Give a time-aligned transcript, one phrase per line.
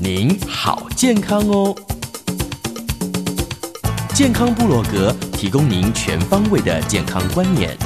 [0.00, 1.74] 您好，健康哦！
[4.14, 7.76] 健康部落格提供您全方位的健康观念，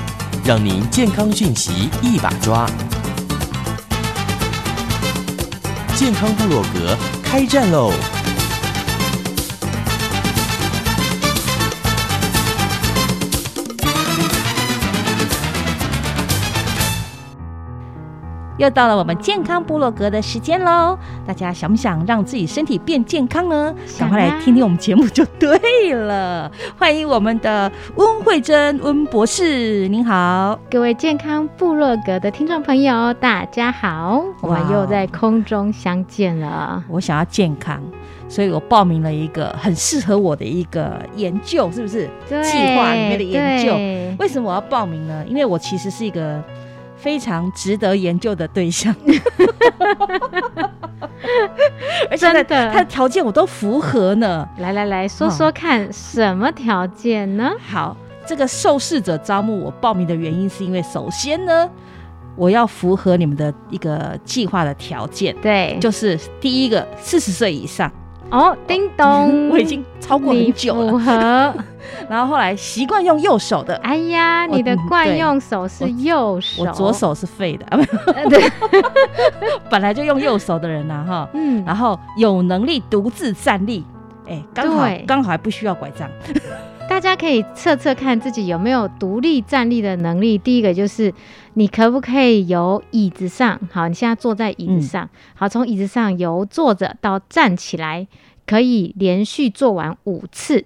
[0.45, 2.69] 让您健康讯息一把抓。
[5.95, 7.91] 健康部落格开战喽！
[18.59, 20.97] 又到了我们健康部落格的时间喽！
[21.27, 23.75] 大家想不想让自己身体变健康呢？
[23.99, 26.51] 赶快来听听我们节目就对了。
[26.77, 30.59] 欢迎我们的温慧珍温博士，您好。
[30.71, 36.83] 各位健康部落格的听众朋友，大家好，我们又在空中相见了。
[36.89, 37.81] 我想要健康，
[38.29, 42.11] 所以我报名了一个很适合我的一个研究，是不是？
[42.29, 43.73] 对计划里面的研究。
[43.73, 45.25] 对为什么我要报名呢？
[45.27, 46.43] 因为我其实是一个
[46.97, 48.95] 非常值得研究的对象，
[52.11, 52.85] 而且他的。
[52.85, 54.49] 条件我都符合呢。
[54.59, 57.51] 来来来说说看，什么条件呢？
[57.59, 61.69] 好，这个受试者招募我报名的原因，是因为首先呢，
[62.37, 67.91] 我要符合你们的一个计划的条件，对，就是第一个四十岁以上，
[68.33, 71.05] 哦，叮咚， 我已经超过很久符了。
[71.05, 71.55] 合。
[72.09, 77.67] 然后后来习惯用右手的，哎呀，你的惯用手是右手，我左手是废的，
[78.31, 78.43] 对，
[79.71, 81.29] 本来就用右手的人呐、哈。
[81.35, 83.85] 嗯，然后有能力独自站立，
[84.27, 85.05] 哎，刚好对。
[85.07, 86.09] 刚好还不需要拐杖。
[86.89, 90.37] 大家可以测测看自己有没有独立站立的能力。
[90.39, 91.13] 第一个就是
[91.55, 98.07] 你可不可以由椅子上，好，你现在坐在椅子上，好，从椅子上由坐着到站起来，
[98.47, 100.65] 可以连续做完五次，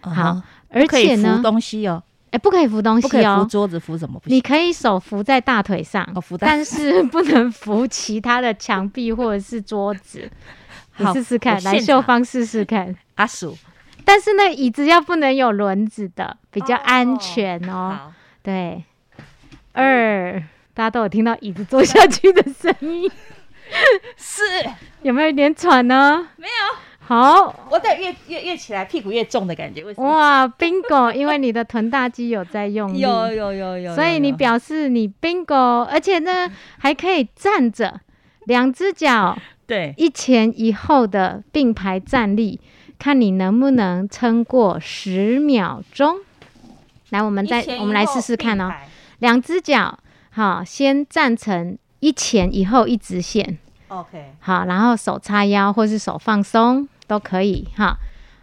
[0.00, 2.02] 好，而且呢扶东西哦，
[2.32, 3.48] 哎，不可以扶东不可以扶西哦。
[3.48, 4.36] 桌子，扶什么不行？
[4.36, 10.30] 你可以手扶在大腿上，哦扶但是不能扶其他的墙壁或者是桌子。
[11.00, 12.94] 你好试试看，来秀芳试试看。
[13.14, 13.56] 阿鼠
[14.08, 17.18] 但是那椅子要不能有轮子的，比较安哦。
[17.20, 17.94] 全哦。
[17.94, 18.82] 好，对，
[19.72, 20.42] 二，
[20.72, 23.10] 大家都有听到椅子坐下去的声音，
[24.16, 24.42] 四
[25.02, 26.26] 有没有一点喘呢？
[26.36, 30.08] 没有，好，我得越越越起来屁股越重的感觉，为什么？
[30.08, 31.12] 哇，bingo！
[31.12, 38.00] 因为你的臀大肌有在用力，有有有有，所以你表示你 bingo，而且呢还可以站着，
[38.46, 39.36] 两只脚
[39.66, 39.92] 对。
[39.98, 42.58] 一前一后的并排站立，
[42.98, 46.16] 看你能不能撑过十秒钟。
[47.10, 48.70] 来，我们再我们来试试看哦。
[49.20, 49.98] 两只脚，
[50.30, 57.96] 好，先站成一前一后一直线，OK，好，然后手叉腰或是手放松都可以哈。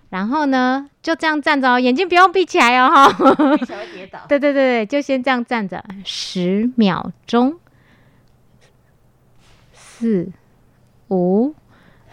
[0.09, 3.07] 然后呢，就这样站着哦，眼睛不用闭起来哦哈。
[3.55, 4.19] 闭起来会跌倒。
[4.29, 7.59] 对对对对，就先这样站着十秒钟，
[9.73, 10.31] 四、
[11.09, 11.53] 五、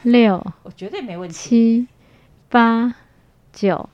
[0.02, 1.34] 六、我绝对没问题。
[1.34, 1.88] 七、
[2.52, 2.94] 八、
[3.50, 3.88] 九，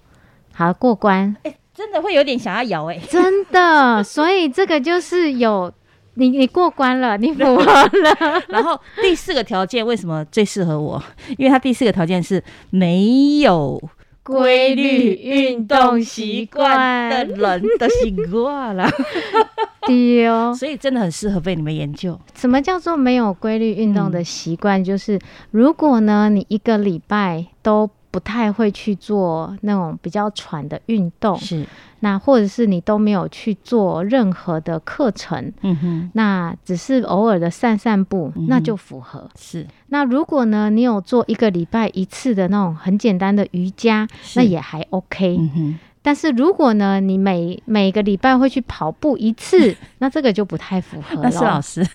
[0.52, 1.36] 好过关。
[1.44, 2.98] 哎，真的会有点想要摇哎。
[3.08, 5.72] 真的， 所以这个就是有
[6.14, 8.42] 你你过关了，你 符合了。
[8.48, 11.00] 然后第四个条件为什么最适合我？
[11.36, 13.80] 因为它第四个条件是没有
[14.24, 18.90] 规律运动习惯的人的习惯了，
[19.86, 20.52] 丢。
[20.54, 22.18] 所以真的很适合被你们研究。
[22.34, 24.82] 什么叫做没有规律运动的习惯？
[24.82, 25.20] 就是
[25.52, 31.66] 如果呢，你一个礼拜都不太会去做那种比较喘的运动，是，
[32.00, 39.28] 那或者是你都没有去做任何的课程，嗯哼，那只是偶尔的散散步，嗯那就符合。
[39.36, 45.36] 是，那如果呢，你有做一个礼拜一次的那种很简单的瑜伽，那也还 OK。
[45.38, 45.78] 嗯哼，
[46.08, 51.60] 但是如果呢，你每每个礼拜会去跑步一次， 那这个就不太符合那是老。
[51.60, 51.86] 师，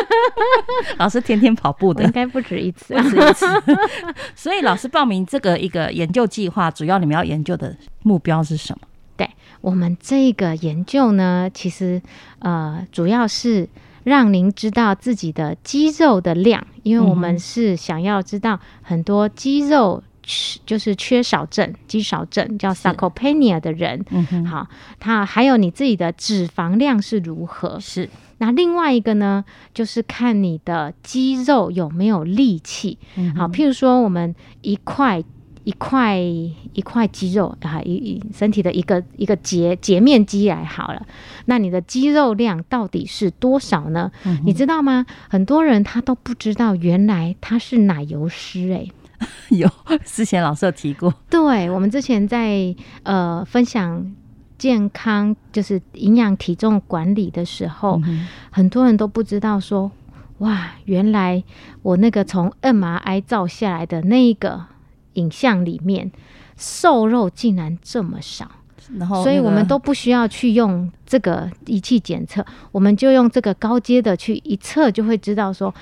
[0.98, 3.08] 老师天天跑步的应，该不止一次啊不。
[3.08, 3.46] 止一次。
[4.36, 8.86] 所以老师报名这个一个研究计划，主要你们要研究的目标是什么？
[9.16, 9.26] 对
[9.62, 12.02] 我们这个研究呢，其实
[12.40, 13.66] 呃，主要是
[14.04, 20.05] 让您知道自己的肌肉的量，因为我们是想要知道很多肌肉缺
[20.66, 24.66] 就是缺少症、肌少症叫 sarcopenia 的人，嗯哼，好，
[24.98, 27.78] 他还有你自己的脂肪量是如何。
[27.78, 28.08] 是
[28.38, 32.98] 那另外一个呢，就是看你的肌肉有没有力气。
[33.14, 35.22] 嗯好，譬如说我们一块
[35.64, 41.06] 一块一块肌肉啊，一一身体的一个一个截截面积来好了，
[41.46, 44.10] 那你的肌肉量到底是多少呢？
[44.24, 45.06] 嗯你知道吗？
[45.30, 48.92] 很多人他都不知道，原来他是奶油师诶、
[49.50, 49.68] 有
[50.04, 54.14] 之前老师有提过，对，我们之前在呃分享
[54.58, 59.90] 健康就是营养体重管理的时候，嗯很多人都不知道说，
[60.38, 61.42] 哇，原来
[61.82, 64.64] 我那个从 MRI 照下来的那一个
[65.14, 66.10] 影像里面，
[66.56, 68.50] 瘦肉竟然这么少，
[68.98, 75.74] 然后所以我们都不需要去用这个仪器检测，我们就用这个高阶的去一测，就会知道说，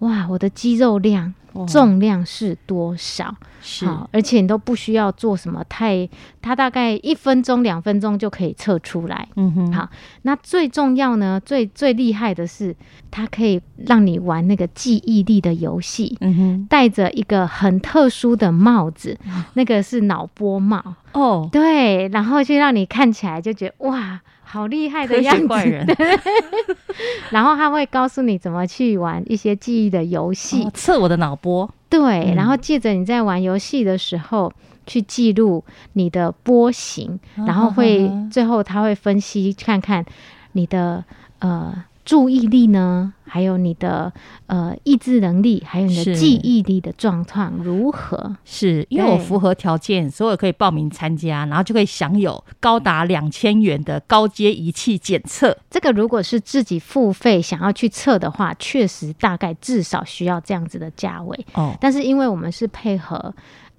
[0.00, 1.34] 哇，我的肌肉量、哦
[1.66, 3.34] 重量是多少。
[3.60, 3.86] 是。
[3.86, 6.08] 好，而且你都不需要做什么太，
[6.40, 9.28] 它大概一分钟、两分钟就可以测出来。
[9.36, 9.72] 嗯哼。
[9.72, 9.88] 好
[10.22, 12.74] 那最重要呢，最最厉害的是，
[13.10, 16.66] 它可以让你玩那个记忆力的游戏，嗯哼。
[16.68, 19.18] 戴着一个很特殊的帽子，
[19.54, 20.82] 那个是脑波帽，
[21.12, 24.20] 哦，对，然后就让你看起来就觉得哇，
[24.52, 25.46] 好厉害的科样子。
[25.48, 25.86] 怪人。
[27.32, 32.34] 然后他会告诉你怎么去玩一些记忆的游戏，哦测我的脑波，对，嗯。
[32.34, 34.52] 然后借着你在玩游戏的时候
[34.86, 35.64] 去记录
[35.94, 40.04] 你的波形，然后会啊最后他会分析看看
[40.52, 41.02] 你的
[41.38, 44.12] 呃注意力呢，还有你的
[44.46, 48.36] 呃意志能力，还有你的记忆力的状况如何？
[48.44, 55.56] 是因为我符合条件，所以我可以报名参加，然后就可以享有高达两千元的高阶仪器检测。
[55.70, 61.46] 这个如果是自己付费想要去测的话，确实大概至少需要这样子的价位。
[61.54, 63.32] 哦，但是因为我们是配合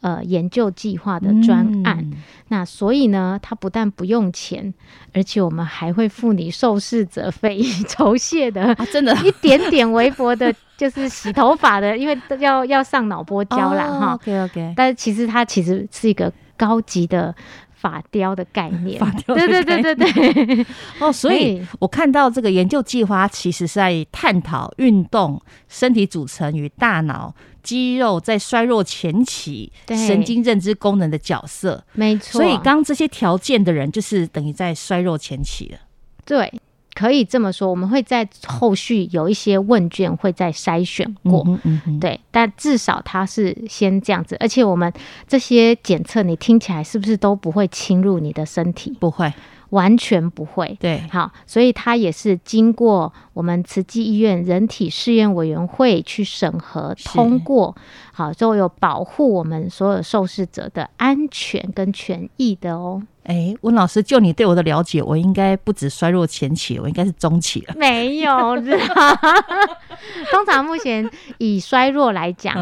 [0.03, 2.13] 呃研究计划的专案，嗯。
[2.49, 4.71] 那所以呢，它不但不用钱，
[5.11, 7.59] 而且我们还会付你受试者费
[7.89, 14.13] 酬谢的啊，真的一点点微薄的， 就是洗头发的，因为要要上脑波胶啦哈。
[14.13, 17.33] OK OK，但是其实它其实是一个高级的
[17.83, 18.97] 发雕的概念，
[19.27, 20.65] 对对对对对，
[20.99, 31.83] 哦，所以我看到这个研究计划，其实是在探讨运动、身体组成与大脑、肌肉在衰弱前期神经认知功能的角色。
[31.91, 32.39] 没错。
[32.41, 35.77] 所以刚这些条件的人，就是等于在衰弱前期了。
[36.23, 36.49] 对。
[36.93, 44.91] 可以这么说，我们会在后续有一些问卷会再筛选过，嗯哼嗯，对，但至少它是先这样子，而且我们
[45.27, 48.95] 这些检测，你听起来是不是都不会侵入你的身体？
[48.99, 49.33] 不会，
[49.69, 50.77] 完全不会。
[50.79, 57.75] 对，好，所以它也是经过我们慈济医院人体试验委员会去审核通过，
[58.11, 63.01] 好，就有保护我们所有受试者的安全跟权益的哦。
[63.23, 67.73] 哎，温老师，就你对我的了解，我应该不止衰弱前期，我应该是中期了。
[67.77, 69.19] 没有啦，
[70.31, 72.53] 通常目前以衰弱来讲，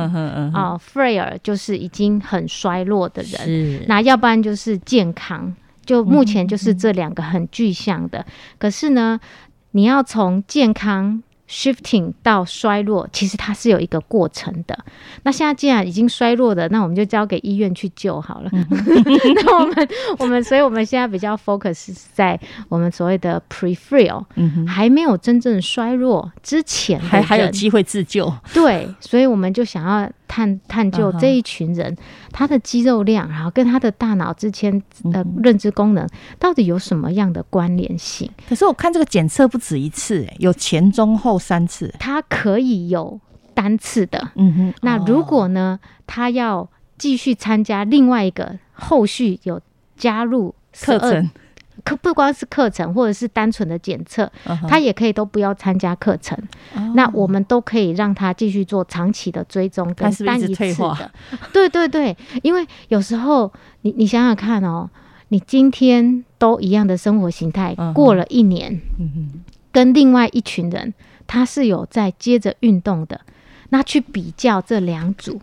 [0.53, 5.53] 啊、f r e y r 就是已经很衰弱的人，那要不然就是健康，
[5.85, 8.25] 就目前就是这两个很具象的。
[8.59, 9.19] 可是呢，
[9.71, 14.77] 你要从健康 shifting 到衰落，其实它是有一个过程的。
[15.23, 18.49] 那现在既然已经衰落的，那我们就交给医院去救好了。
[19.35, 19.89] 那我们
[20.19, 22.39] 我们，所以我们现在比较 focus 在
[22.69, 28.33] 我们所谓的 pre-frail，嗯哼，还没有真正衰弱之前的还还有人机会自救。
[28.53, 31.93] 对，所以我们就想要探探究这一群人、
[32.31, 36.07] 他的肌肉量，然后跟他的大脑之间的认知功能
[36.39, 38.31] 到底有什么样的关联性？
[38.47, 41.93] 可是我看这个检测不止一次，哎，有前中后三次。
[41.99, 43.19] 它可以有
[43.53, 44.31] 单次的。
[44.35, 49.59] 嗯哼，那如果呢，他要继续参加另外一个后续有
[49.97, 51.29] 加入课程，
[51.83, 54.31] 可不光是课程，或者是单纯的检测，
[54.67, 56.37] 他也可以都不要参加课程。
[56.75, 61.11] 哦那我们都可以让他继续做长期的追踪跟单一次的。
[61.53, 64.89] 对对对，因为有时候你你想想看哦，
[65.29, 68.81] 你今天都一样的生活形态，过了一年，
[69.71, 70.93] 跟另外一群人
[71.25, 73.21] 他是有在接着运动的，
[73.69, 75.39] 那去比较这两组，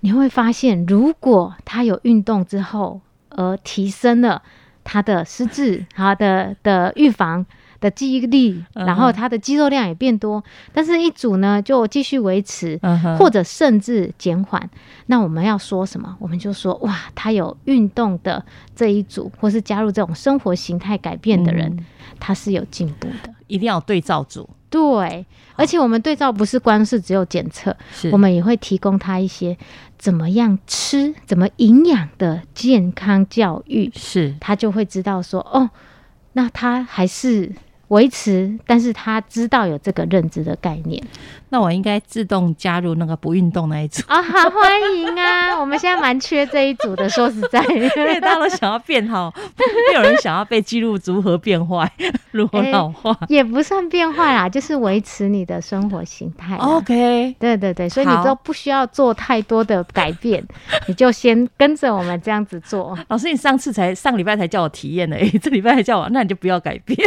[0.00, 3.00] 你会发现，如果他有运动之后
[3.30, 4.42] 而提升了
[4.88, 7.44] 他的失智，他的的预防。
[7.80, 10.42] 的记忆力，然后他的肌肉量也变多，
[10.72, 12.76] 但是一组呢就继续维持，
[13.16, 14.68] 或者甚至减缓。
[15.06, 16.16] 那我们要说什么？
[16.18, 21.86] 我们就说哇，他有运动的这一组，或是加入这种生活形态改变的人，嗯
[22.18, 23.32] 他是有进步的。
[23.46, 28.10] 一定要对照组，对，而且我们对照不是光是只有检测，是。
[28.10, 29.56] 我们也会提供他一些
[29.98, 34.34] 怎么样吃、怎么营养的健康教育，是。
[34.40, 35.70] 他就会知道说，哦，
[36.34, 37.50] 那他还是
[37.88, 41.02] 维持，但是他知道有这个认知的概念
[41.50, 45.56] 那我应该自动加入那个不运动那一组，啊，好欢迎啊！
[45.60, 49.32] 我们现在蛮缺这一组的，说实在，因为大家都想要变好，
[49.92, 51.90] 没有人想要被记录如何变坏、
[52.32, 53.16] 如何哎老化。
[53.28, 56.56] 也不算变坏啦，就是维持你的生活形态。
[56.56, 60.46] OK，对对对，所以你都不需要做太多的改变，
[60.86, 62.96] 你就先跟着我们这样子做。
[63.08, 66.98] 老师，你上次才上礼拜才叫我体验的，哎、这礼拜才叫我，那你就不要改变。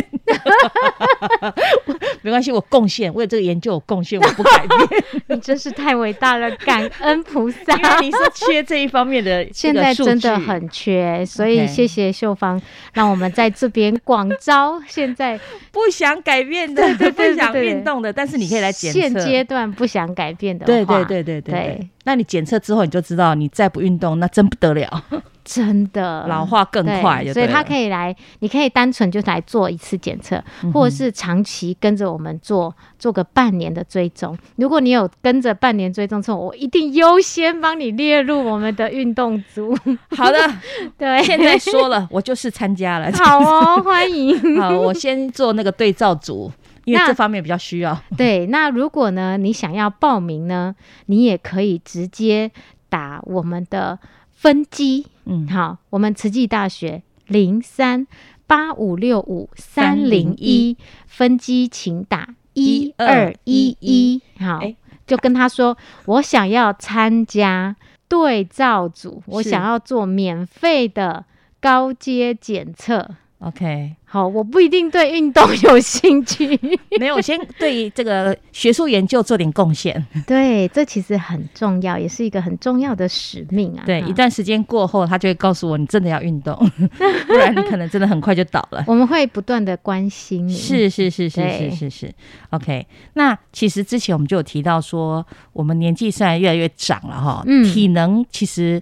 [2.22, 5.04] 没关系，我贡献，为了这个研究我贡献，我不改变。
[5.28, 7.76] 你真是太伟大了，感恩菩萨。
[7.76, 12.62] 因为你是缺这一方面的 现在真的很缺，所以谢谢秀芳，
[12.94, 14.82] 让我们在这边广招。
[14.88, 15.40] 现在
[15.72, 19.00] 不想改变的，不想对对运动的，但是你可以来检测。
[19.00, 25.04] 现阶段不想改变的对对对对对，那你检测之后，你就知道你再不运动，那真不得了，
[25.44, 27.24] 真的老化更快。
[27.34, 34.38] 所以他可以来，你可以单纯就来做一次检测，嗯或者是长期跟着我们做做个半年的追踪。
[34.56, 39.78] 如果你有跟着半年追踪之后，我一定优先帮你列入我们的运动组。
[40.16, 40.40] 好的，
[40.98, 43.12] 对，现在说了，我就是参加了。
[43.14, 44.60] 好哦，欢迎。
[44.60, 46.52] 好，我先做那个对照组，
[46.86, 48.00] 因为那这方面比较需要。
[48.18, 52.52] 对，那如果呢，你想要报名呢，你也可以直接
[52.90, 54.00] 打我们的
[54.32, 58.06] 分机，嗯，好，我们慈济大学零三
[58.48, 67.76] 八五六五三零一分机，请打一二一一，好哎，就跟他说，我想要参加
[68.10, 71.24] 对照组，我想要做免费的
[71.62, 73.08] 高阶检测。
[73.44, 76.48] OK，好，我不一定对运动有兴趣。
[77.00, 80.06] 没有，我先对这个学术研究做点贡献。
[80.28, 83.82] 对，这其实很重要，也是一个很重要的使命啊。
[83.84, 86.56] 对，啊一段时间过后，他就会告诉我，你真的要运动，
[87.26, 88.84] 不然你可能真的很快就倒了。
[88.86, 90.54] 我们会不断的关心你。
[90.54, 92.14] 是是是是是是是
[92.52, 92.86] ，OK。
[93.14, 98.80] 那其实之前我们就有提到说，我们年纪虽然越来越长了哈，嗯体能其实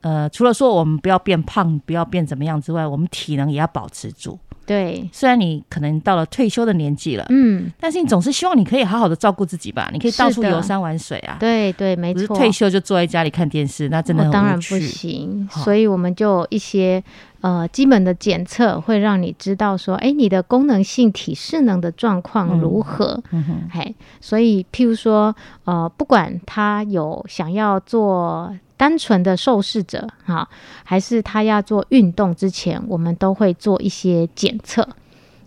[0.00, 4.38] 呃，除了说我们不要变胖，不要变怎么样之外，我们体能也要保持住。
[4.66, 9.88] 对，虽然你可能到了退休的年纪了，嗯，但是你总是希望你可以好好的照顾自己吧？
[9.94, 12.36] 你可以到处游山玩水啊，对对，没错。
[12.36, 14.78] 退休就坐在家里看电视，那真的很当然不。
[14.78, 17.02] 行，好所以我们就有一些
[17.40, 23.18] 呃基本的检测，会让你知道说，哎，你的功能性体适能的状况如何。
[23.30, 30.48] 嗯哼，嘿，所以譬如说，呃，不管他有想要做单纯的受试者哈，
[30.84, 34.88] 还是他要做运动之前，我们都会做一些检测。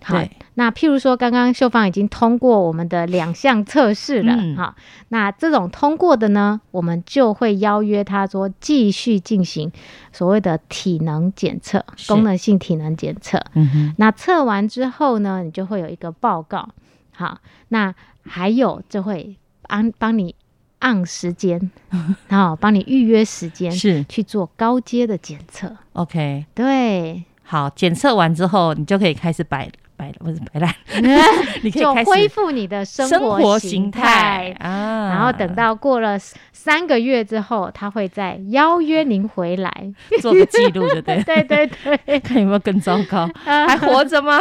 [0.04, 0.20] 好，
[0.56, 4.76] 那譬如说，刚刚秀芳已经通过我们的两项测试了，嗯哈，
[5.10, 9.72] 那这种通过的呢，我们就会邀约他说继续进行
[10.12, 13.40] 所谓的体能检测，功能性体能检测。
[13.54, 16.68] 嗯哼，那测完之后呢，你就会有一个报告。
[17.14, 20.34] 好，那还有就会安帮你
[20.82, 21.72] 按时间，
[22.28, 25.76] 然后帮你预约时间是去做高阶的检测。
[25.94, 26.46] OK。
[26.54, 30.74] 对，好，检测完之后，你就可以开始摆摆不是摆烂，
[31.62, 35.10] 你可以就开始恢复你的生生活形形态啊。
[35.10, 36.17] 然后等到过了
[36.51, 39.72] 三个月之后，他会再邀约您回来。
[40.20, 41.24] 做个记录，对 不对？
[41.24, 44.39] 对对对，看有没有更糟糕，啊 还活着吗？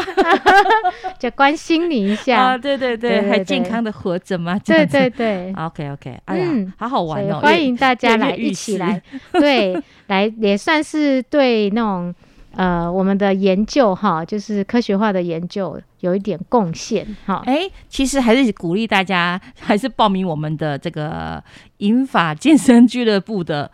[1.19, 2.59] 就关心你一啊，下。
[2.59, 4.59] 对对对对，还健康的活着吗？
[4.65, 9.01] 对对对，，OK OK，哎呀嗯，好好玩哦，欢迎大家来一起来，
[9.33, 9.77] 对，
[10.07, 12.15] 来也算是对那种
[12.57, 17.43] 呃我们的研究哈，就是科学化的研究有一点贡献哈。
[17.47, 21.43] 哎，其实还是鼓励大家，还是报名我们的这个
[21.79, 23.71] 银发健身俱乐部的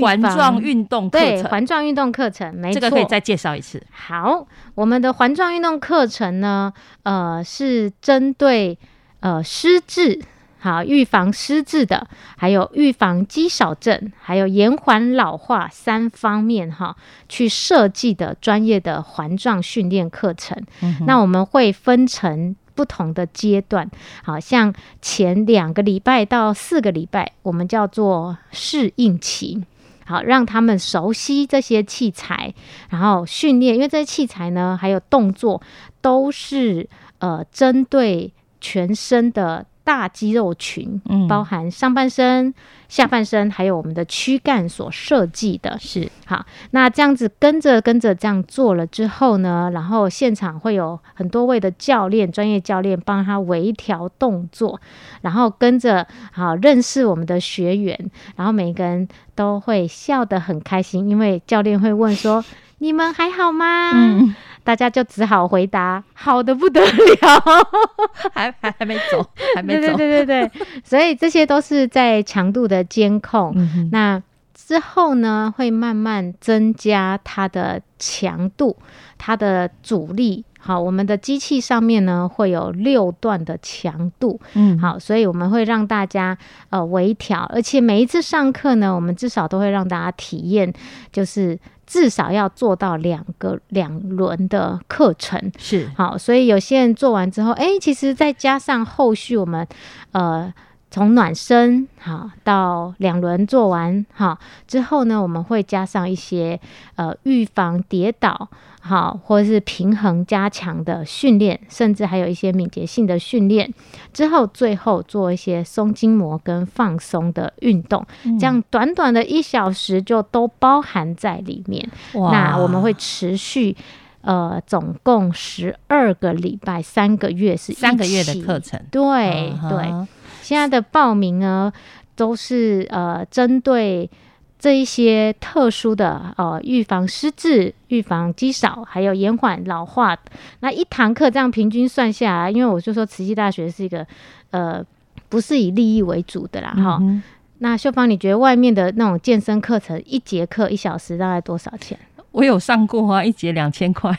[0.00, 3.82] 环状运动课程对程，环状运动课程，没错，这个可以再介绍一次。
[3.90, 6.72] 好，我们的环状运动课程呢，
[7.04, 8.78] 呃，是针对
[9.20, 10.20] 呃失智。
[10.58, 16.96] 好，预防失智的，还有预防肌少症，还有延缓老化三方面哈，
[17.28, 20.60] 去设计的专业的环状训练课程。
[20.82, 23.90] 嗯那我们会分成不同的阶段，
[24.22, 29.64] 好像前两个礼拜到四个礼拜，我们叫做适应期。
[30.04, 32.54] 好让他们熟悉这些器材，
[32.88, 35.60] 然后训练，因为这些器材呢，还有动作
[36.00, 36.88] 都是
[37.18, 42.52] 呃针对全身的大肌肉群，嗯包含上半身、
[42.90, 45.78] 下半身，还有我们的躯干所设计的。
[45.80, 54.78] 是好，那这样子跟着跟着这样做了之后呢，然后现场会有很多位的教练、专业教练帮他微调动作，
[55.22, 62.44] 然后跟着好认识我们的学员，然后每个人都会笑得很开心，因为教练会问说
[62.76, 64.34] ：“你们还好吗？”嗯，
[64.68, 67.42] 大家就只好回答：“好的不得了。
[68.34, 70.50] ”还还还没走，还没走， 对对对对，
[70.84, 73.50] 所以这些都是在强度的监控。
[73.56, 74.22] 嗯那
[74.52, 78.76] 之后呢，会慢慢增加它的强度，
[79.16, 80.44] 它的阻力。
[80.58, 86.36] 好，我们的机器上面呢会有六段的强度，嗯，好，所以我们会让大家
[86.70, 90.72] 呃微调，而且每一次上课呢，我们至少都会让大家体验，
[91.10, 95.50] 就是至少要做到两个两轮的课程。
[95.56, 95.88] 是。
[95.96, 99.66] 好，所以有些人做完之后，哎、其实再加上后续我们
[100.12, 100.52] 呃
[100.90, 106.58] 从暖身好到两轮做完好之后呢，我们会加上一些
[106.96, 108.48] 呃预防跌倒
[108.80, 113.72] 好或者是平衡加强的训练，甚至还有一些敏捷性的训练。
[114.12, 118.06] 之后最后做一些松筋膜跟放松的运动，
[118.40, 121.86] 这样短短的一小时就都包含在里面。
[122.14, 123.76] 那我们会持续。
[124.20, 130.06] 呃，总共十二个礼拜，三个月是三个月的课程，对、对，
[130.48, 131.70] 现在的报名呢，
[132.16, 134.10] 都是呃针对
[134.58, 140.16] 这一些特殊的呃预防失智、预防肌少，还有延缓老化。
[140.60, 144.06] 那一堂课这样平均算下来，因为我就说慈济大学是一个
[144.50, 144.82] 呃
[145.28, 147.22] 不是以利益为主的啦，哈、嗯
[147.58, 151.98] 那秀芳，你觉得外面的那种健身课程一节课一小时大概多少钱？
[152.30, 154.18] 我有上过啊，一节两千块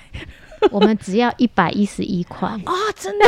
[0.69, 3.25] 我们只要一百一十一块，啊， 真的。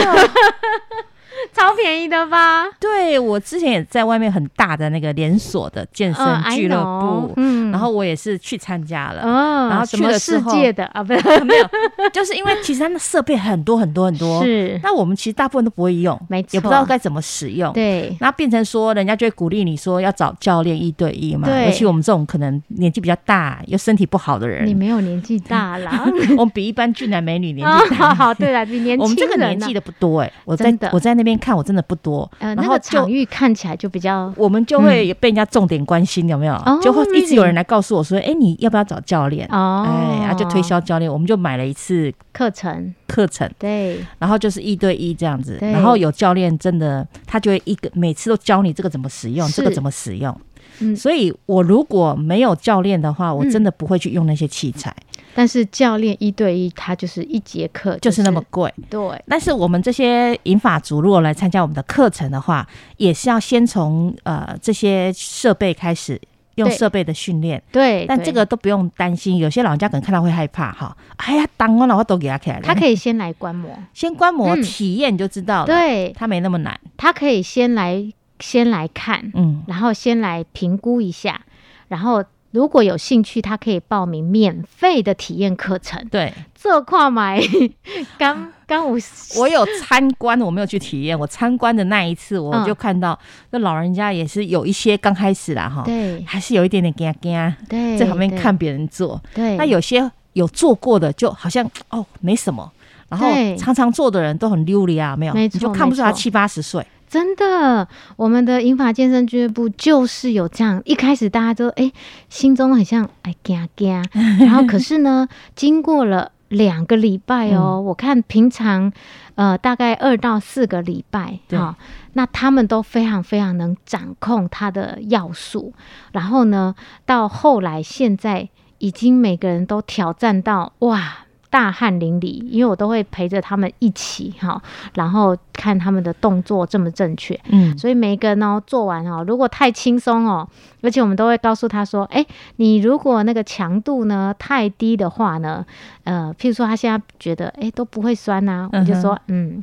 [1.53, 2.65] 超便宜的吧？
[2.79, 9.21] 对我之前也在外面很大的那个连锁的健身俱乐部，嗯然后我也是去参加了。
[9.23, 11.65] 哦，然后去什么世界的啊， 不是没有，
[12.11, 17.71] 就是因为其实它的设备很多很多很多，是，那我们其实大部分都不会用，没错也不知道该怎么使用。
[17.73, 21.47] 对那变成说，人家就会鼓励你说要找教练一对一嘛。
[21.47, 26.05] 对尤其我们这种可能年纪比较大又身体不好的人你，没有年纪大啦，
[26.37, 28.13] 我们比一般俊男美女年哦纪大。
[28.13, 32.29] 好好，对了，比年轻人我们这个年纪的不多哎、我在的我在那边看，我真的不多。
[32.39, 36.53] 呃，然后那个场域看起来就比较我们就会被人家重点关心，有没有？
[36.53, 44.03] 哦就会一直有人来告诉我说：“哎、你要不要找教练？”哦，哎，啊就推销教练，我们就买了一次课程，课程，对。
[44.17, 50.35] 然后就是一对一这样子，然后有教练真的他就会一个每次都教你这个怎么使用，这个怎么使用。
[50.79, 50.95] 嗯。
[50.95, 53.51] 所以我如果没有教练的话，我嗯。
[53.51, 54.95] 真的不会去用那些器材，
[55.33, 58.73] 但是教练一对一，他就是一节课就是那么贵。
[58.89, 62.67] 对但是我们这些银发族如果来参加我们的课程的话，
[62.97, 66.19] 也是要先从呃这些设备开始。
[66.55, 69.37] 用设备的训练，对，但这个都不用担心。
[69.37, 70.95] 有些老人家可能看到会害怕哈。
[71.15, 72.61] 哎呀，当我了，我都给他起来了。
[72.61, 76.77] 他可以先来观摩，先观摩嗯体验就知道了，，对他没那么难。
[76.97, 78.05] 他可以先来
[78.41, 81.41] 先来看，嗯，然后先来评估一下，
[81.87, 86.05] 然后如果有兴趣，他可以报名免费的体验课程。
[86.09, 87.41] 对，这块买
[88.19, 88.97] 刚刚我
[89.37, 91.17] 我有参观，我没有去体验。
[91.17, 93.17] 我参观的那一次，我嗯就看到
[93.51, 99.21] 那老人家也是有一些刚开始啦哈，对还是有一点点惊惊，对在旁边看别人做。
[99.33, 102.71] 对，那有些有做过的，就好像哦没什么。
[103.07, 106.85] 然后常常做的人都很溜利啊，没有，你就看不出他七八十岁。
[107.11, 111.91] 真的，我们的银发健身俱乐部就是有这样，一开始大家都哎、
[112.29, 114.01] 心中很像哎惊惊，
[114.39, 118.93] 然后可是呢，经过了两个礼拜哦，嗯我看平常
[119.35, 121.75] 呃大概二到四个礼拜对哈、
[122.13, 125.73] 那他们都非常非常能掌控它的要素，
[126.13, 126.73] 然后呢，
[127.05, 128.47] 到后来现在
[128.77, 131.25] 已经每个人都挑战到哇。
[131.51, 134.59] 大汗淋漓，因为我都会陪着他们一起哈，
[134.95, 140.47] 然后看他们的动作正不正确，嗯，所以每一个呢做完哦，如果太轻松哦，
[140.81, 145.65] 而且我们都会告诉他说，哎，你如果那个强度呢太低的话呢，
[146.05, 149.61] 呃，譬如说他现在觉得哎都不会酸呐、我就说嗯。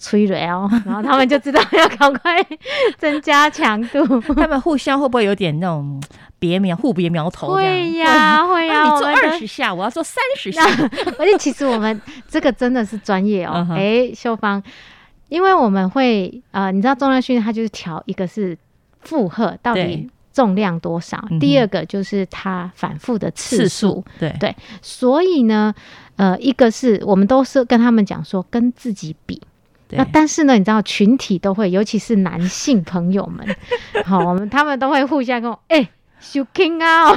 [0.00, 2.44] 吹了哦， 然后他们就知道要赶快
[2.98, 4.20] 增加强度。
[4.34, 6.02] 他们互相会不会有点那种
[6.38, 7.52] 别苗互别苗头？
[7.54, 10.64] 会呀，会呀，那你做二十下，我要做三十下。
[11.18, 14.60] 而且其实我们这个真的是专业哦哎、秀芳，
[15.28, 18.56] 因为我们会呃，你知道重量训练它就是调一个是
[19.02, 25.74] 负荷，到底重量多少，第二个就是它反复的次数。，对对所以呢，
[26.16, 29.44] 呃，一个是我们都是跟他们讲说跟自己比，对
[29.92, 33.46] 那但是呢，你知道群体都会，尤其是男性朋友们，
[34.04, 35.88] 好，我们他们都会互相跟我，哎、
[36.20, 37.14] 修 king 啊！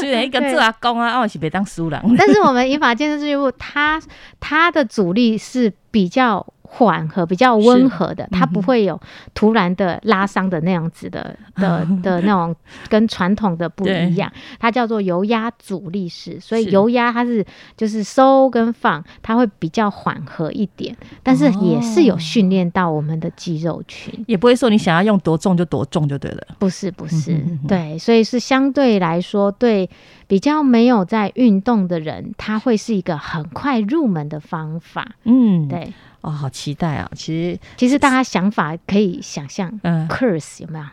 [0.00, 2.00] 虽然一个做阿公啊，我是别当输人。
[2.16, 4.00] 但是我们银发健身俱乐部，它
[4.40, 9.00] 它的主力是比较缓和、比较温和的，它不会有
[9.34, 12.54] 突然的拉伤的那样子的 的的那种，
[12.88, 14.30] 跟传统的不一样。
[14.58, 17.44] 它叫做油压阻力式，所以油压它是
[17.76, 24.24] 就是收跟放，它会比较缓和一点，但是也是有训练到我们的肌肉群。
[24.26, 26.46] 也不会说你想要用多重就多重就对了。
[26.58, 27.68] 不是不是，嗯哼嗯哼。
[27.68, 29.88] 对，所以是相对来说，对
[30.26, 35.12] 比较没有在运动的人，他会是一个很快入门的方法。
[35.24, 37.10] 嗯，对，哦，好期待啊！
[37.14, 40.84] 其实，其实大家想法可以想象嗯，，curse 有没有？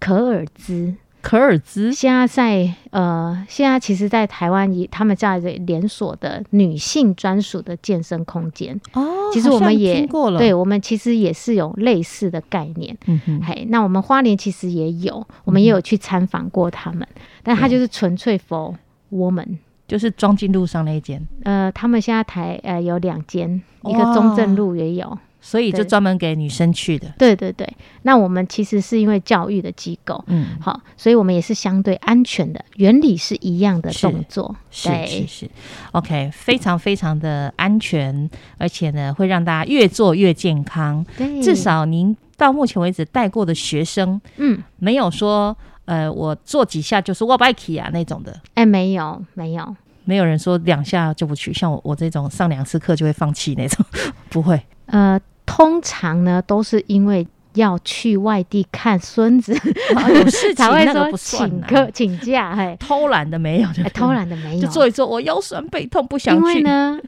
[0.00, 1.92] 可尔兹可尔兹。
[1.92, 10.06] 现在在呃，现在其实，在台湾也他们在连锁的女性专属的健身空间，哦其实我们也
[10.38, 12.96] 对，我们其实也是有类似的概念。
[13.06, 17.06] 嗯哼，嘿，那我们花莲其实也有，我们也有去参访过他们，
[17.42, 18.74] 但他就是纯粹 for
[19.12, 19.58] woman。
[19.86, 25.18] 就是庄敬路上那一间，呃，他们现在台呃有两间，一个中正路也有。
[25.40, 27.08] 所以就专门给女生去的。
[27.18, 27.66] 对对对，
[28.02, 34.54] 那我们其实是因为教育的机构，嗯，好，所以我们也是相对安全的，原理是一样的动作。
[34.70, 35.50] 是是对，是
[35.92, 41.04] ，OK，非常非常的安全，而且呢，会让大家越做越健康。
[41.16, 48.38] 对，至少您到目前为止带过的学生，嗯，没有说，呃，我做几下就是我不爱去啊那种的。
[48.54, 53.84] 哎，没有没有，没有人说两下就不去，像我我这种上两次课就会放弃那种，
[54.28, 54.60] 不会。
[54.88, 59.52] 呃，通常呢都是因为要去外地看孙子，
[59.96, 66.40] 哦有事情 才会说请客请假，嘿，偷懒的没有，哎偷懒的没有，就做一做，我腰酸背痛不想去。
[66.40, 66.62] 因为。
[66.62, 66.98] 呢，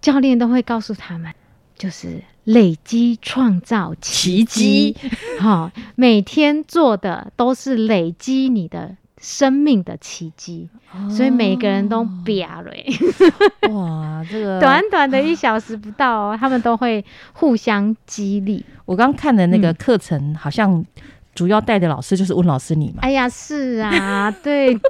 [0.00, 1.30] 教练都会告诉他们，
[1.76, 4.96] 就是累积创造奇迹，
[5.38, 10.66] 好、 每天做的都是累积你的生命的奇迹，
[11.14, 12.72] 所以每个人都啪了、
[13.70, 17.04] 哇，这个 短短的一小时不到哦，他们都会
[17.34, 18.64] 互相激励。
[18.86, 19.74] 我刚看的那个嗯。
[19.74, 20.84] 课程，好像
[21.34, 22.98] 主要带的老师就是温老师你嘛。
[23.02, 24.80] 哎呀，是啊， 对的，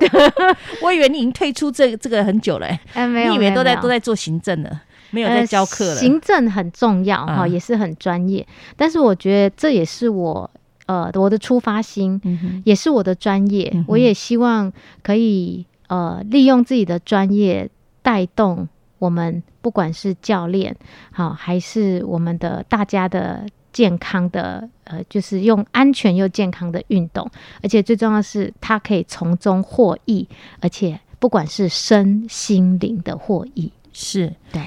[0.83, 5.91] 我以为你已经退出这这个很久了、欸，哎，没有，你以为都在都在做行政了，没有在教课了。
[5.95, 7.49] 呃行政很重要哈、啊。
[7.49, 10.49] 也是很专业，但是我觉得这也是我
[10.91, 14.73] 呃我的出发心，嗯，也是我的专业，嗯我也希望
[15.03, 17.71] 可以呃利用自己的专业
[18.03, 20.75] 带动我们，不管是教练
[21.13, 27.31] 好、还是我们的大家的健康的呃，就是用安全又健康的运动，
[27.63, 30.27] 而且最重要的是它可以从中获益，
[30.61, 34.35] 而且不管是身心灵的获益，是。
[34.53, 34.61] 对。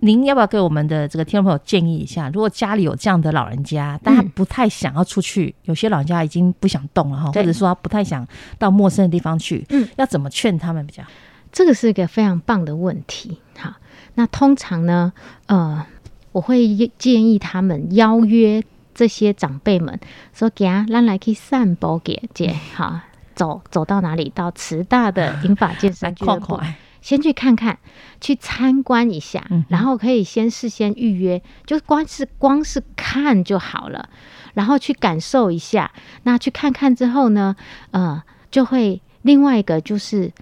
[0.00, 2.28] 您要不要给我们的这个听众朋友建议一下？
[2.30, 8.26] 如果家里有这样的老人家，但他嗯不太想要出去，有些老人家已经不想动了哈，或者说他不太想
[8.58, 11.08] 到陌生的地方去，嗯，要怎么劝他们比较好？
[11.52, 13.38] 这个是一个非常棒的问题。
[13.58, 13.72] 好，
[14.14, 15.12] 那通常呢，
[15.46, 15.84] 呃，
[16.32, 18.62] 我会建议他们邀约
[18.94, 19.98] 这些长辈们，
[20.34, 23.00] 说给啊，让来去散步给姐，好，
[23.34, 24.30] 走走到哪里？
[24.34, 26.60] 到慈大的银发健来身 俱乐部，
[27.00, 27.78] 先去看看，
[28.20, 34.08] 去参观一下，嗯然后可以先事先预约，就光是光是看就好了，
[34.54, 35.90] 然后去感受一下。
[36.24, 37.56] 那去看看之后呢，
[37.90, 40.32] 呃，就会另外一个就是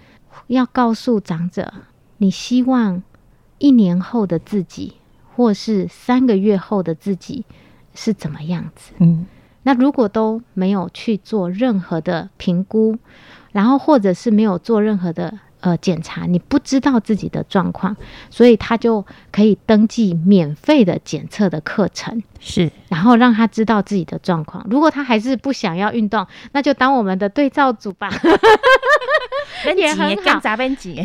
[0.47, 1.73] 要告诉长者，
[2.17, 3.01] 你希望
[3.57, 4.95] 一年后的自己，
[5.35, 7.45] 或是三个月后的自己
[7.93, 8.93] 是怎么样子。
[8.99, 9.25] 嗯，
[9.63, 12.97] 那如果都没有去做任何的评估，
[13.51, 17.95] 然后或者是没有做任何的呃检查，你不知道自己的状况，
[18.29, 24.65] 所以他就可以登记免费的检测的课程，是然后让他知道自己的状况。
[24.69, 28.09] 如果他还是不想要运动，那就当我们的对照组吧，
[29.79, 30.41] 也很好。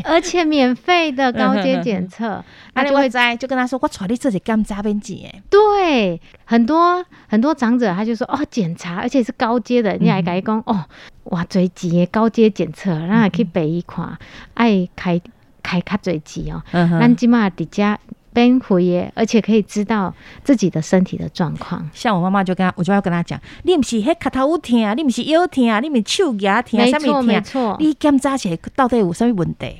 [0.04, 10.84] 而且免费的 高阶检测，那就会在就跟他说，我带你这里干杂边挤哎，对，很多很多长者他就说哦，检查，而且是高阶的，你还改讲、哦，
[11.24, 14.18] 哇，最急的高阶检测，让他去北一看，
[14.54, 15.20] 爱开
[15.62, 17.98] 开卡最急哦，咱起码底家
[18.34, 21.88] 边回耶，而且可以知道自己的身体的状况。
[21.94, 27.22] 像我妈妈就跟他，我就要跟她讲，你不是迄卡头有痛，你不是腰疼啊，你不是手牙痛，没错？
[27.22, 29.76] 没错，你检查起来到底有什么问题？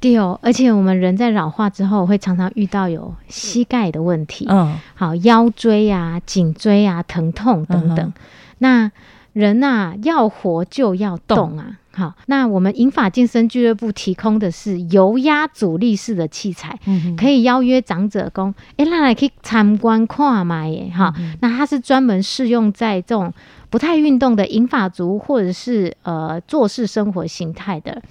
[0.00, 0.38] 对哦。
[0.42, 8.06] 而且我们人在老化之后，会常常遇到有膝盖的问题，嗯，好腰椎啊、颈椎啊疼痛等等。
[8.06, 8.12] 嗯
[8.58, 8.90] 那
[9.36, 11.76] 人呐、要活就要动啊。
[11.92, 23.30] 好，那我们银发健身俱乐部提供的是油压阻力式的器材，嗯可以邀约长者工，诶，那来可以参观看嘛耶，哈，那它是专门适用在这种
[23.68, 28.02] 不太运动的银发族或者是呃做事生活形态的。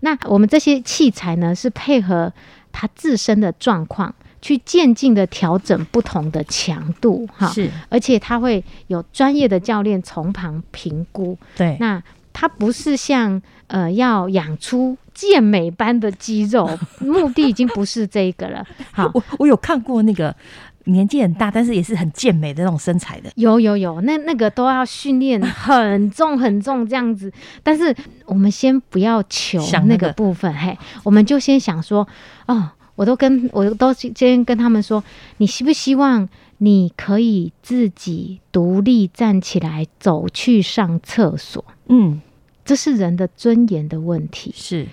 [0.00, 2.30] 那我们这些器材呢，是配合
[2.72, 4.14] 他自身的状况，
[4.44, 7.70] 去渐进的调整不同的强度，哈，是。
[7.88, 16.68] 而且他会有专业的教练从旁评估，对，那他不是像呃要养出健美般的肌肉，
[17.00, 18.62] 目的已经不是这个了。
[18.92, 20.36] 好， 我我有看过那个
[20.84, 27.32] 年纪很大，但是也是很健美的那种身材的，有有有，那那个都要训练很重很重这样子。
[27.62, 30.08] 但是我们先不要求那个。
[30.08, 32.06] 个部分，嘿，我们就先想说，
[32.46, 35.02] 哦，我都跟我都先跟他们说，
[35.38, 36.28] 你希不希望
[36.58, 41.64] 你可以自己独立站起来走去上厕所？
[41.88, 42.20] 嗯，
[42.64, 44.52] 这是人的尊严的问题。
[44.54, 44.86] 是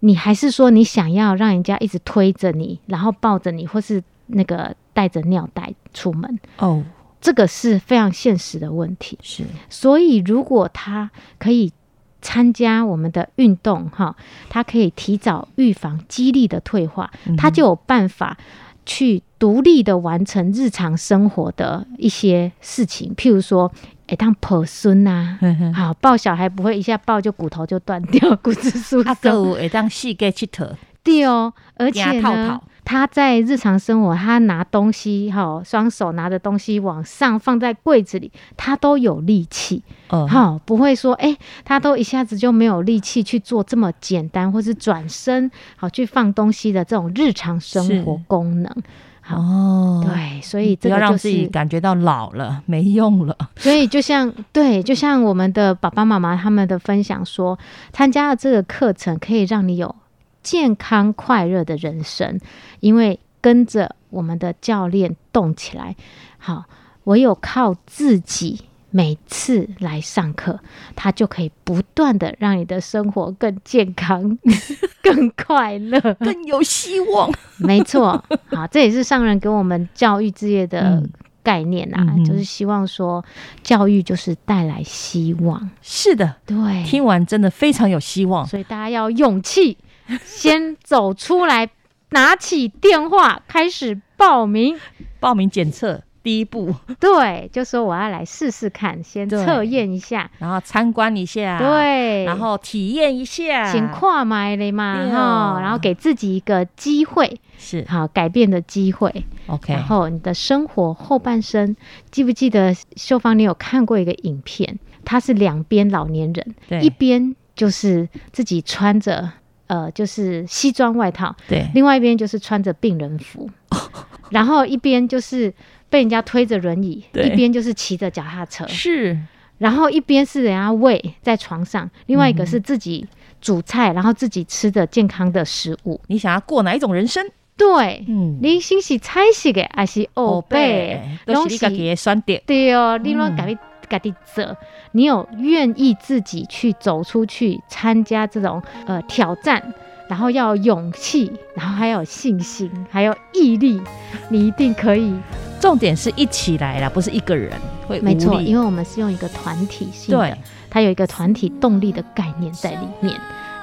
[0.00, 6.38] 你还是说你想要让人家一直推着你，然后抱着你，或是那个带着尿袋出门？
[6.58, 6.84] 哦，
[7.20, 9.18] 这个是非常现实的问题。
[9.20, 11.72] 是所以，如果他可以
[12.20, 14.14] 参加我们的运动，哈，
[14.48, 18.36] 他可以提早预防肌力的退化，嗯他就有办法
[18.84, 23.70] 去独立的完成日常生活的一些事情，譬如说，
[24.06, 25.38] 哎，当抱孙呐。
[25.74, 29.30] 好，抱小孩不会一下抱就骨头就断掉， 骨质疏啊，松。
[29.32, 30.70] 有会当细个佚佗，
[31.08, 48.74] 对哦，而且呢，他在日常生活，他拿东西哈，双手拿着东西往上放在柜子里，他都有力气，哦，好，不会说哎、他都一下子就没有力气去做这么简单，或是转身好去放东西的这种日常生活功能。
[49.20, 57.58] 好，哦，对，所以不要让这个就是，自己感觉到老了没用了，所以就像对，就像我们的爸爸妈妈他们的分享说，
[57.92, 59.94] 参加了这个课程可以让你有
[60.42, 62.38] 健康快乐的人生，
[62.80, 65.96] 因为跟着我们的教练动起来，
[66.38, 66.64] 好，
[67.04, 68.60] 唯有靠自己。
[68.90, 70.58] 每次来上课，
[70.96, 74.38] 他就可以不断的让你的生活更健康、
[75.04, 76.00] 更快乐。
[76.14, 77.30] 更有希望。
[77.58, 81.10] 没错，好，这也是上人给我们教育置业的嗯
[81.42, 83.22] 概念啊，嗯就是希望说，
[83.62, 85.70] 教育就是带来希望。
[85.82, 88.46] 是的，对，听完真的非常有希望。
[88.46, 89.76] 所以大家要勇气，
[90.24, 91.68] 先走出来，
[92.10, 94.78] 拿起电话开始报名。
[95.20, 100.30] 报名检测第一步，对，就说我要来试试看，先对测验一下。
[100.38, 109.24] 然后参观一下，，对，然后体验一下，先跨买了嘛，对哈，哦然后给自己一个机会，是好改变的机会。
[109.46, 111.74] OK，然后你的生活后半生，
[112.10, 113.38] 记不记得秀芳？
[113.38, 114.78] 你有看过一个影片？
[115.04, 119.30] 它是两边老年人，对一边就是自己穿着
[119.68, 123.48] 呃就是西装外套，对另外一边就是穿着病人服，
[124.30, 125.52] 然后一边就是
[125.88, 129.16] 被人家推着轮椅，对一边就是骑着脚踏车，是
[129.58, 133.06] 然后一边是人家喂在床上，另外一个嗯是自己
[133.40, 136.00] 煮菜，然后自己吃的健康的食物。
[136.08, 137.24] 你想要过哪一种人生？
[137.56, 141.02] 对，嗯，你先是菜色的，还是欧贝？
[141.26, 142.40] 都是你自己的选择。
[142.46, 144.56] 对哦，你乱嗯改己改己做，
[144.92, 149.62] 你有愿意自己去走出去参加这种呃挑战，
[150.08, 153.80] 然后要有勇气，然后还有信心，还有毅力，
[154.28, 155.12] 你一定可以。
[155.60, 157.52] 重点是一起来啦，不是一个人
[157.88, 160.38] 会没错，因为我们是用一个团体性对的，
[160.70, 163.12] 它有一个团体动力的概念在里面，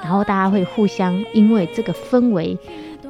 [0.02, 2.58] 然后大家会互相因为这个氛围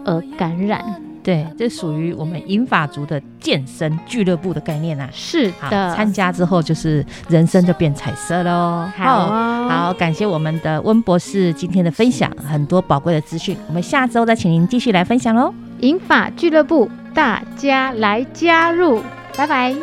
[0.04, 1.02] 而感染。
[1.26, 5.08] 对，这属于我们银发族的健身俱乐部的概念啊。
[5.12, 8.88] 是的，参加之后就是人生就变彩色喽。
[8.96, 9.26] 好
[9.68, 13.56] 好，感谢我们的温博士今天的分享，很多宝贵的资讯。
[13.66, 15.52] 我们下周再请您继续来分享喽。
[15.80, 19.02] 银发俱乐部，大家来加入，
[19.36, 19.74] 拜拜。